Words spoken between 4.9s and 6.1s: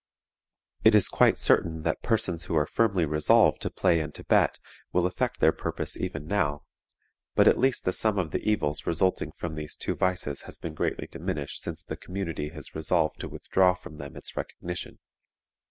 will effect their purpose